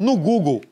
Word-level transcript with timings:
No 0.00 0.16
Google, 0.16 0.62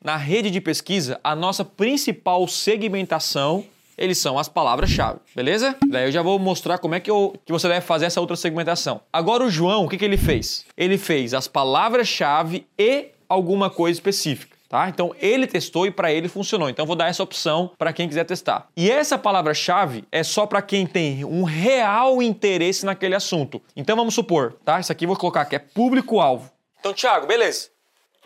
na 0.00 0.16
rede 0.16 0.48
de 0.48 0.60
pesquisa, 0.60 1.18
a 1.24 1.34
nossa 1.34 1.64
principal 1.64 2.46
segmentação 2.46 3.64
eles 3.98 4.18
são 4.18 4.38
as 4.38 4.48
palavras-chave, 4.48 5.18
beleza? 5.34 5.74
Daí 5.90 6.04
eu 6.04 6.12
já 6.12 6.22
vou 6.22 6.38
mostrar 6.38 6.78
como 6.78 6.94
é 6.94 7.00
que, 7.00 7.10
eu, 7.10 7.34
que 7.44 7.50
você 7.50 7.66
deve 7.66 7.84
fazer 7.84 8.06
essa 8.06 8.20
outra 8.20 8.36
segmentação. 8.36 9.00
Agora 9.12 9.42
o 9.42 9.50
João, 9.50 9.86
o 9.86 9.88
que, 9.88 9.98
que 9.98 10.04
ele 10.04 10.16
fez? 10.16 10.64
Ele 10.76 10.96
fez 10.96 11.34
as 11.34 11.48
palavras-chave 11.48 12.64
e 12.78 13.08
alguma 13.28 13.68
coisa 13.68 13.96
específica. 13.96 14.56
Tá? 14.68 14.88
Então 14.88 15.12
ele 15.18 15.48
testou 15.48 15.84
e 15.84 15.90
para 15.90 16.12
ele 16.12 16.28
funcionou. 16.28 16.68
Então 16.68 16.86
vou 16.86 16.94
dar 16.94 17.08
essa 17.08 17.24
opção 17.24 17.72
para 17.76 17.92
quem 17.92 18.06
quiser 18.06 18.22
testar. 18.22 18.68
E 18.76 18.88
essa 18.88 19.18
palavra-chave 19.18 20.04
é 20.12 20.22
só 20.22 20.46
para 20.46 20.62
quem 20.62 20.86
tem 20.86 21.24
um 21.24 21.42
real 21.42 22.22
interesse 22.22 22.86
naquele 22.86 23.16
assunto. 23.16 23.60
Então 23.74 23.96
vamos 23.96 24.14
supor, 24.14 24.52
tá? 24.64 24.78
Isso 24.78 24.92
aqui 24.92 25.06
eu 25.06 25.08
vou 25.08 25.16
colocar 25.16 25.44
que 25.44 25.56
é 25.56 25.58
público-alvo. 25.58 26.52
Então, 26.78 26.94
Thiago, 26.94 27.26
beleza. 27.26 27.74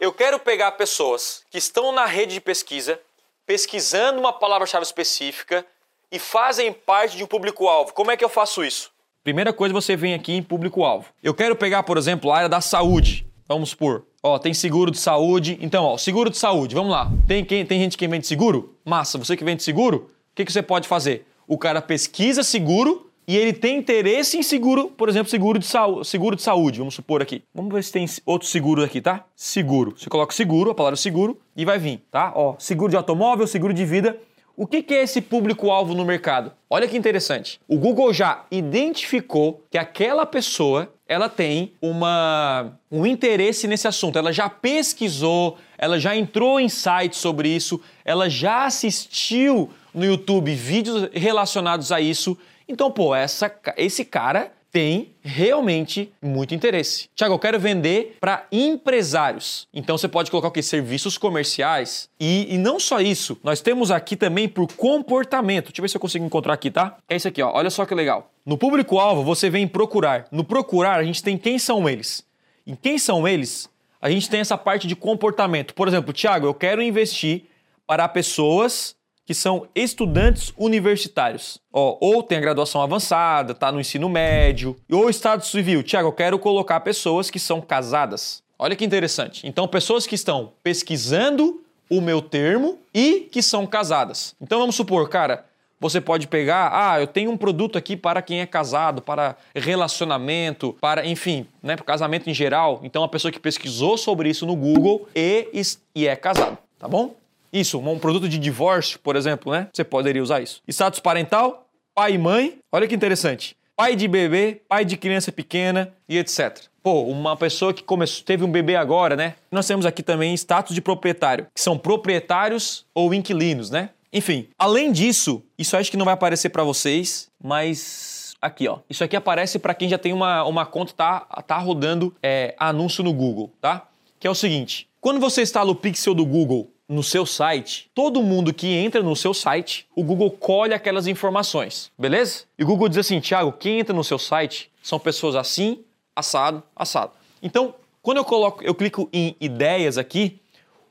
Eu 0.00 0.14
quero 0.14 0.38
pegar 0.38 0.72
pessoas 0.72 1.42
que 1.50 1.58
estão 1.58 1.92
na 1.92 2.06
rede 2.06 2.32
de 2.32 2.40
pesquisa, 2.40 2.98
pesquisando 3.44 4.18
uma 4.18 4.32
palavra-chave 4.32 4.82
específica 4.82 5.62
e 6.10 6.18
fazem 6.18 6.72
parte 6.72 7.18
de 7.18 7.22
um 7.22 7.26
público-alvo. 7.26 7.92
Como 7.92 8.10
é 8.10 8.16
que 8.16 8.24
eu 8.24 8.28
faço 8.30 8.64
isso? 8.64 8.90
Primeira 9.22 9.52
coisa, 9.52 9.74
você 9.74 9.94
vem 9.94 10.14
aqui 10.14 10.32
em 10.32 10.42
público-alvo. 10.42 11.08
Eu 11.22 11.34
quero 11.34 11.54
pegar, 11.54 11.82
por 11.82 11.98
exemplo, 11.98 12.32
a 12.32 12.36
área 12.38 12.48
da 12.48 12.62
saúde. 12.62 13.26
Vamos 13.46 13.70
supor. 13.70 14.06
Ó, 14.22 14.38
tem 14.38 14.54
seguro 14.54 14.90
de 14.90 14.98
saúde. 14.98 15.58
Então, 15.60 15.84
ó, 15.84 15.98
seguro 15.98 16.30
de 16.30 16.38
saúde, 16.38 16.74
vamos 16.74 16.90
lá. 16.90 17.10
Tem, 17.28 17.44
quem, 17.44 17.66
tem 17.66 17.78
gente 17.78 17.98
que 17.98 18.08
vende 18.08 18.26
seguro? 18.26 18.78
Massa, 18.82 19.18
você 19.18 19.36
que 19.36 19.44
vende 19.44 19.62
seguro, 19.62 20.10
o 20.32 20.34
que, 20.34 20.46
que 20.46 20.52
você 20.52 20.62
pode 20.62 20.88
fazer? 20.88 21.26
O 21.46 21.58
cara 21.58 21.82
pesquisa 21.82 22.42
seguro 22.42 23.09
e 23.30 23.36
ele 23.36 23.52
tem 23.52 23.78
interesse 23.78 24.36
em 24.36 24.42
seguro, 24.42 24.88
por 24.88 25.08
exemplo, 25.08 25.30
seguro 25.30 25.56
de, 25.56 25.66
seguro 26.02 26.34
de 26.34 26.42
saúde, 26.42 26.80
vamos 26.80 26.94
supor 26.94 27.22
aqui. 27.22 27.44
Vamos 27.54 27.72
ver 27.72 27.84
se 27.84 27.92
tem 27.92 28.04
outro 28.26 28.48
seguro 28.48 28.82
aqui, 28.82 29.00
tá? 29.00 29.24
Seguro. 29.36 29.94
Você 29.96 30.10
coloca 30.10 30.34
seguro, 30.34 30.72
a 30.72 30.74
palavra 30.74 30.96
seguro, 30.96 31.40
e 31.56 31.64
vai 31.64 31.78
vir, 31.78 32.02
tá? 32.10 32.32
Ó, 32.34 32.56
seguro 32.58 32.90
de 32.90 32.96
automóvel, 32.96 33.46
seguro 33.46 33.72
de 33.72 33.84
vida. 33.84 34.18
O 34.56 34.66
que, 34.66 34.82
que 34.82 34.94
é 34.94 35.04
esse 35.04 35.20
público-alvo 35.20 35.94
no 35.94 36.04
mercado? 36.04 36.50
Olha 36.68 36.88
que 36.88 36.96
interessante. 36.96 37.60
O 37.68 37.78
Google 37.78 38.12
já 38.12 38.46
identificou 38.50 39.64
que 39.70 39.78
aquela 39.78 40.26
pessoa 40.26 40.92
ela 41.06 41.28
tem 41.28 41.72
uma, 41.80 42.72
um 42.90 43.06
interesse 43.06 43.68
nesse 43.68 43.86
assunto. 43.86 44.18
Ela 44.18 44.32
já 44.32 44.50
pesquisou, 44.50 45.56
ela 45.78 46.00
já 46.00 46.16
entrou 46.16 46.58
em 46.58 46.68
sites 46.68 47.20
sobre 47.20 47.48
isso, 47.48 47.80
ela 48.04 48.28
já 48.28 48.64
assistiu 48.64 49.70
no 49.94 50.04
YouTube 50.04 50.52
vídeos 50.52 51.08
relacionados 51.12 51.92
a 51.92 52.00
isso. 52.00 52.36
Então, 52.70 52.88
pô, 52.88 53.12
essa, 53.12 53.52
esse 53.76 54.04
cara 54.04 54.52
tem 54.70 55.16
realmente 55.20 56.12
muito 56.22 56.54
interesse. 56.54 57.08
Tiago, 57.16 57.34
eu 57.34 57.38
quero 57.40 57.58
vender 57.58 58.16
para 58.20 58.46
empresários. 58.52 59.66
Então 59.74 59.98
você 59.98 60.06
pode 60.06 60.30
colocar 60.30 60.46
o 60.46 60.52
que? 60.52 60.62
Serviços 60.62 61.18
comerciais. 61.18 62.08
E, 62.20 62.54
e, 62.54 62.56
não 62.56 62.78
só 62.78 63.00
isso, 63.00 63.36
nós 63.42 63.60
temos 63.60 63.90
aqui 63.90 64.14
também 64.14 64.48
por 64.48 64.72
comportamento. 64.74 65.66
Deixa 65.66 65.80
eu 65.80 65.82
ver 65.82 65.88
se 65.88 65.96
eu 65.96 66.00
consigo 66.00 66.24
encontrar 66.24 66.54
aqui, 66.54 66.70
tá? 66.70 66.96
É 67.08 67.16
isso 67.16 67.26
aqui, 67.26 67.42
ó. 67.42 67.50
Olha 67.52 67.70
só 67.70 67.84
que 67.84 67.92
legal. 67.92 68.30
No 68.46 68.56
público-alvo, 68.56 69.24
você 69.24 69.50
vem 69.50 69.66
procurar. 69.66 70.28
No 70.30 70.44
procurar, 70.44 71.00
a 71.00 71.04
gente 71.04 71.24
tem 71.24 71.36
quem 71.36 71.58
são 71.58 71.88
eles. 71.88 72.24
E 72.64 72.76
quem 72.76 72.96
são 72.98 73.26
eles? 73.26 73.68
A 74.00 74.08
gente 74.08 74.30
tem 74.30 74.38
essa 74.38 74.56
parte 74.56 74.86
de 74.86 74.94
comportamento. 74.94 75.74
Por 75.74 75.88
exemplo, 75.88 76.12
Tiago, 76.12 76.46
eu 76.46 76.54
quero 76.54 76.80
investir 76.80 77.46
para 77.84 78.06
pessoas 78.06 78.94
que 79.30 79.34
são 79.34 79.68
estudantes 79.76 80.52
universitários. 80.58 81.60
Ó, 81.72 81.96
ou 82.00 82.20
tem 82.20 82.38
a 82.38 82.40
graduação 82.40 82.82
avançada, 82.82 83.54
tá 83.54 83.70
no 83.70 83.78
ensino 83.78 84.08
médio, 84.08 84.76
ou 84.90 85.08
estado 85.08 85.46
civil. 85.46 85.84
Tiago, 85.84 86.08
eu 86.08 86.12
quero 86.12 86.36
colocar 86.36 86.80
pessoas 86.80 87.30
que 87.30 87.38
são 87.38 87.60
casadas. 87.60 88.42
Olha 88.58 88.74
que 88.74 88.84
interessante. 88.84 89.46
Então, 89.46 89.68
pessoas 89.68 90.04
que 90.04 90.16
estão 90.16 90.50
pesquisando 90.64 91.62
o 91.88 92.00
meu 92.00 92.20
termo 92.20 92.80
e 92.92 93.28
que 93.30 93.40
são 93.40 93.68
casadas. 93.68 94.34
Então, 94.40 94.58
vamos 94.58 94.74
supor, 94.74 95.08
cara, 95.08 95.44
você 95.78 96.00
pode 96.00 96.26
pegar, 96.26 96.68
ah, 96.72 97.00
eu 97.00 97.06
tenho 97.06 97.30
um 97.30 97.36
produto 97.36 97.78
aqui 97.78 97.96
para 97.96 98.20
quem 98.20 98.40
é 98.40 98.46
casado, 98.46 99.00
para 99.00 99.36
relacionamento, 99.54 100.76
para, 100.80 101.06
enfim, 101.06 101.46
né, 101.62 101.76
para 101.76 101.84
casamento 101.84 102.28
em 102.28 102.34
geral. 102.34 102.80
Então, 102.82 103.04
a 103.04 103.08
pessoa 103.08 103.30
que 103.30 103.38
pesquisou 103.38 103.96
sobre 103.96 104.28
isso 104.28 104.44
no 104.44 104.56
Google 104.56 105.08
e, 105.14 105.46
e 105.94 106.08
é 106.08 106.16
casado, 106.16 106.58
tá 106.80 106.88
bom? 106.88 107.19
Isso, 107.52 107.78
um 107.78 107.98
produto 107.98 108.28
de 108.28 108.38
divórcio, 108.38 108.98
por 109.00 109.16
exemplo, 109.16 109.52
né? 109.52 109.68
Você 109.72 109.84
poderia 109.84 110.22
usar 110.22 110.40
isso. 110.40 110.62
Status 110.68 111.00
parental, 111.00 111.66
pai 111.94 112.14
e 112.14 112.18
mãe. 112.18 112.58
Olha 112.70 112.86
que 112.86 112.94
interessante. 112.94 113.56
Pai 113.76 113.96
de 113.96 114.06
bebê, 114.06 114.60
pai 114.68 114.84
de 114.84 114.96
criança 114.96 115.32
pequena 115.32 115.92
e 116.08 116.18
etc. 116.18 116.64
Pô, 116.82 117.02
uma 117.02 117.36
pessoa 117.36 117.72
que 117.72 117.82
começou, 117.82 118.24
teve 118.24 118.44
um 118.44 118.50
bebê 118.50 118.76
agora, 118.76 119.16
né? 119.16 119.34
Nós 119.50 119.66
temos 119.66 119.84
aqui 119.86 120.02
também 120.02 120.34
status 120.34 120.74
de 120.74 120.80
proprietário, 120.80 121.46
que 121.54 121.60
são 121.60 121.78
proprietários 121.78 122.86
ou 122.94 123.12
inquilinos, 123.12 123.70
né? 123.70 123.90
Enfim, 124.12 124.48
além 124.58 124.92
disso, 124.92 125.42
isso 125.58 125.76
acho 125.76 125.90
que 125.90 125.96
não 125.96 126.04
vai 126.04 126.14
aparecer 126.14 126.50
para 126.50 126.64
vocês, 126.64 127.28
mas 127.42 128.34
aqui, 128.40 128.66
ó. 128.66 128.78
Isso 128.88 129.04
aqui 129.04 129.16
aparece 129.16 129.58
para 129.58 129.74
quem 129.74 129.88
já 129.88 129.98
tem 129.98 130.12
uma, 130.12 130.44
uma 130.44 130.66
conta 130.66 130.92
tá 130.92 131.20
tá 131.20 131.58
rodando 131.58 132.14
é, 132.22 132.54
anúncio 132.58 133.04
no 133.04 133.12
Google, 133.12 133.52
tá? 133.60 133.86
Que 134.18 134.26
é 134.26 134.30
o 134.30 134.34
seguinte: 134.34 134.88
quando 135.00 135.20
você 135.20 135.42
instala 135.42 135.70
o 135.70 135.74
Pixel 135.74 136.14
do 136.14 136.26
Google 136.26 136.70
no 136.90 137.04
seu 137.04 137.24
site, 137.24 137.88
todo 137.94 138.20
mundo 138.20 138.52
que 138.52 138.66
entra 138.66 139.00
no 139.00 139.14
seu 139.14 139.32
site, 139.32 139.86
o 139.94 140.02
Google 140.02 140.28
colhe 140.28 140.74
aquelas 140.74 141.06
informações, 141.06 141.92
beleza? 141.96 142.46
E 142.58 142.64
o 142.64 142.66
Google 142.66 142.88
diz 142.88 142.98
assim, 142.98 143.20
Thiago, 143.20 143.52
quem 143.52 143.78
entra 143.78 143.94
no 143.94 144.02
seu 144.02 144.18
site 144.18 144.72
são 144.82 144.98
pessoas 144.98 145.36
assim, 145.36 145.84
assado, 146.16 146.60
assado. 146.74 147.12
Então, 147.40 147.76
quando 148.02 148.16
eu 148.16 148.24
coloco, 148.24 148.64
eu 148.64 148.74
clico 148.74 149.08
em 149.12 149.36
ideias 149.40 149.98
aqui, 149.98 150.40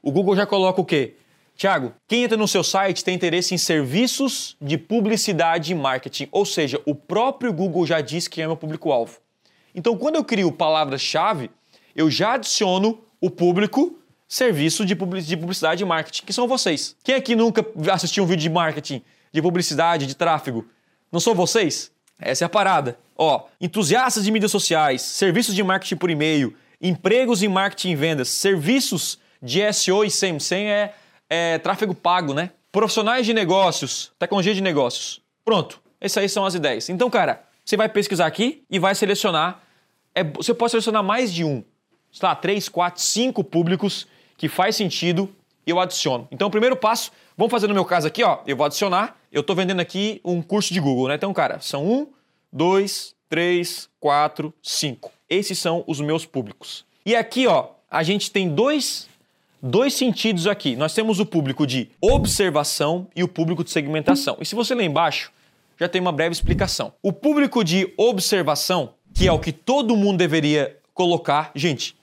o 0.02 0.10
Google 0.10 0.38
já 0.38 0.46
coloca 0.46 0.80
o 0.80 0.86
quê? 0.86 1.16
Tiago, 1.58 1.92
quem 2.08 2.24
entra 2.24 2.38
no 2.38 2.48
seu 2.48 2.64
site 2.64 3.04
tem 3.04 3.14
interesse 3.14 3.54
em 3.54 3.58
serviços 3.58 4.56
de 4.62 4.78
publicidade 4.78 5.74
e 5.74 5.76
marketing, 5.76 6.30
ou 6.32 6.46
seja, 6.46 6.82
o 6.86 6.96
próprio 6.96 7.52
Google 7.52 7.86
já 7.86 8.00
diz 8.00 8.26
que 8.26 8.42
é 8.42 8.48
meu 8.48 8.56
público-alvo. 8.56 9.18
Então, 9.76 9.98
quando 9.98 10.16
eu 10.16 10.24
crio 10.24 10.50
palavras-chave, 10.50 11.52
eu 11.94 12.10
já 12.10 12.36
adiciono 12.36 13.00
o 13.20 13.30
público 13.30 13.99
serviço 14.30 14.86
de 14.86 14.96
publicidade 14.96 15.82
e 15.82 15.86
marketing, 15.86 16.24
que 16.24 16.32
são 16.32 16.48
vocês. 16.48 16.96
Quem 17.04 17.16
aqui 17.16 17.36
nunca 17.36 17.66
assistiu 17.92 18.24
um 18.24 18.28
vídeo 18.28 18.44
de 18.44 18.50
marketing, 18.50 19.02
de 19.34 19.42
publicidade, 19.42 20.06
de 20.06 20.16
tráfego? 20.16 20.68
Não 21.12 21.20
são 21.20 21.34
vocês? 21.34 21.92
Essa 22.20 22.46
é 22.46 22.46
a 22.46 22.50
parada. 22.50 23.00
Ó, 23.18 23.48
entusiastas 23.60 24.24
de 24.24 24.32
mídias 24.32 24.52
sociais, 24.52 25.02
serviços 25.02 25.56
de 25.56 25.64
marketing 25.64 25.96
por 25.96 26.12
e-mail, 26.12 26.56
empregos 26.80 27.42
em 27.42 27.48
marketing 27.48 27.90
e 27.90 27.96
vendas, 27.96 28.30
serviços 28.30 29.18
de 29.42 29.74
SEO 29.74 30.06
e 30.06 30.12
SEM. 30.12 30.40
SEM 30.40 30.68
é, 30.68 30.94
é 31.28 31.58
tráfego 31.58 31.96
pago, 31.96 32.34
né? 32.34 32.52
Profissionais 32.72 33.26
de 33.26 33.34
negócios, 33.34 34.12
tecnologia 34.20 34.54
de 34.54 34.62
negócios. 34.62 35.22
Pronto, 35.44 35.82
essas 36.00 36.22
aí 36.22 36.30
são 36.30 36.46
as 36.46 36.54
ideias. 36.54 36.88
Então, 36.88 37.10
cara, 37.10 37.44
você 37.66 37.76
vai 37.76 37.90
pesquisar 37.90 38.28
aqui 38.28 38.64
e 38.70 38.78
vai 38.78 38.94
selecionar. 38.94 39.64
É, 40.14 40.24
você 40.24 40.54
pode 40.54 40.70
selecionar 40.70 41.04
mais 41.04 41.34
de 41.34 41.44
um. 41.44 41.64
Sei 42.12 42.28
lá, 42.28 42.36
três, 42.36 42.70
quatro, 42.70 43.02
cinco 43.02 43.44
públicos 43.44 44.08
que 44.40 44.48
faz 44.48 44.78
sentido, 44.78 45.30
eu 45.68 45.80
adiciono. 45.80 46.28
Então, 46.32 46.48
o 46.48 46.52
primeiro 46.52 46.76
passo, 46.76 47.12
vamos 47.38 47.52
fazer 47.52 47.68
no 47.68 47.74
meu 47.74 47.84
caso 47.84 48.08
aqui, 48.08 48.24
ó. 48.24 48.40
Eu 48.48 48.56
vou 48.56 48.66
adicionar. 48.66 49.18
Eu 49.32 49.42
estou 49.42 49.54
vendendo 49.54 49.82
aqui 49.82 50.22
um 50.24 50.42
curso 50.42 50.74
de 50.74 50.80
Google, 50.80 51.10
né? 51.10 51.16
Então, 51.16 51.32
cara, 51.34 51.60
são 51.60 51.86
um, 51.86 52.08
dois, 52.52 53.14
três, 53.30 53.90
quatro, 54.00 54.54
cinco. 54.64 55.12
Esses 55.30 55.60
são 55.60 55.84
os 55.86 56.00
meus 56.00 56.26
públicos. 56.26 56.86
E 57.06 57.18
aqui, 57.18 57.48
ó, 57.48 57.68
a 57.92 58.02
gente 58.02 58.32
tem 58.32 58.48
dois, 58.48 59.10
dois 59.62 59.94
sentidos 59.94 60.48
aqui. 60.48 60.78
Nós 60.78 60.94
temos 60.94 61.20
o 61.20 61.26
público 61.26 61.68
de 61.68 61.90
observação 62.00 63.08
e 63.14 63.24
o 63.24 63.28
público 63.28 63.62
de 63.62 63.72
segmentação. 63.72 64.38
E 64.40 64.46
se 64.46 64.56
você 64.56 64.74
ler 64.74 64.86
embaixo, 64.86 65.34
já 65.78 65.90
tem 65.90 66.00
uma 66.00 66.14
breve 66.14 66.32
explicação. 66.32 66.94
O 67.04 67.12
público 67.12 67.62
de 67.62 67.94
observação, 67.98 68.94
que 69.14 69.28
é 69.28 69.32
o 69.34 69.38
que 69.38 69.52
todo 69.52 69.98
mundo 69.98 70.18
deveria 70.18 70.78
colocar, 70.94 71.52
gente, 71.54 71.96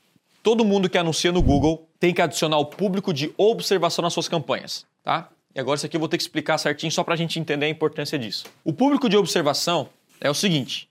todo 0.42 0.64
mundo 0.64 0.88
que 0.88 0.98
anuncia 0.98 1.32
no 1.32 1.40
Google 1.42 1.85
tem 1.98 2.12
que 2.12 2.22
adicionar 2.22 2.58
o 2.58 2.66
público 2.66 3.12
de 3.12 3.32
observação 3.36 4.02
nas 4.02 4.12
suas 4.12 4.28
campanhas, 4.28 4.86
tá? 5.02 5.28
E 5.54 5.60
agora 5.60 5.76
isso 5.76 5.86
aqui 5.86 5.96
eu 5.96 6.00
vou 6.00 6.08
ter 6.08 6.18
que 6.18 6.22
explicar 6.22 6.58
certinho 6.58 6.92
só 6.92 7.02
para 7.02 7.14
a 7.14 7.16
gente 7.16 7.40
entender 7.40 7.66
a 7.66 7.68
importância 7.68 8.18
disso. 8.18 8.44
O 8.62 8.72
público 8.72 9.08
de 9.08 9.16
observação 9.16 9.88
é 10.20 10.30
o 10.30 10.34
seguinte: 10.34 10.88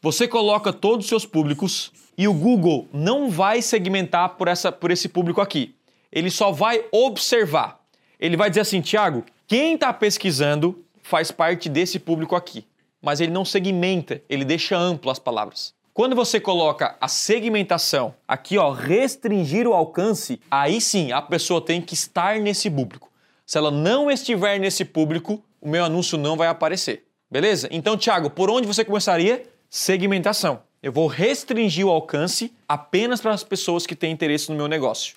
você 0.00 0.28
coloca 0.28 0.72
todos 0.72 1.06
os 1.06 1.08
seus 1.08 1.26
públicos 1.26 1.92
e 2.16 2.28
o 2.28 2.32
Google 2.32 2.88
não 2.92 3.28
vai 3.28 3.60
segmentar 3.60 4.36
por, 4.36 4.48
essa, 4.48 4.70
por 4.70 4.90
esse 4.90 5.08
público 5.08 5.40
aqui. 5.40 5.74
Ele 6.10 6.30
só 6.30 6.52
vai 6.52 6.84
observar. 6.92 7.80
Ele 8.18 8.36
vai 8.36 8.48
dizer 8.48 8.60
assim, 8.62 8.80
Tiago, 8.80 9.24
quem 9.46 9.74
está 9.74 9.92
pesquisando 9.92 10.82
faz 11.02 11.30
parte 11.30 11.68
desse 11.68 11.98
público 11.98 12.34
aqui. 12.34 12.64
Mas 13.02 13.20
ele 13.20 13.32
não 13.32 13.44
segmenta, 13.44 14.22
ele 14.28 14.44
deixa 14.44 14.76
amplo 14.76 15.10
as 15.10 15.18
palavras. 15.18 15.74
Quando 15.96 16.14
você 16.14 16.38
coloca 16.38 16.94
a 17.00 17.08
segmentação 17.08 18.14
aqui, 18.28 18.58
ó, 18.58 18.70
restringir 18.70 19.66
o 19.66 19.72
alcance, 19.72 20.38
aí 20.50 20.78
sim 20.78 21.10
a 21.10 21.22
pessoa 21.22 21.58
tem 21.58 21.80
que 21.80 21.94
estar 21.94 22.38
nesse 22.38 22.68
público. 22.68 23.10
Se 23.46 23.56
ela 23.56 23.70
não 23.70 24.10
estiver 24.10 24.60
nesse 24.60 24.84
público, 24.84 25.42
o 25.58 25.66
meu 25.66 25.82
anúncio 25.82 26.18
não 26.18 26.36
vai 26.36 26.48
aparecer. 26.48 27.06
Beleza? 27.30 27.66
Então, 27.70 27.96
Thiago, 27.96 28.28
por 28.28 28.50
onde 28.50 28.66
você 28.66 28.84
começaria? 28.84 29.42
Segmentação. 29.70 30.60
Eu 30.82 30.92
vou 30.92 31.06
restringir 31.06 31.86
o 31.86 31.90
alcance 31.90 32.52
apenas 32.68 33.22
para 33.22 33.32
as 33.32 33.42
pessoas 33.42 33.86
que 33.86 33.96
têm 33.96 34.12
interesse 34.12 34.50
no 34.50 34.54
meu 34.54 34.68
negócio. 34.68 35.16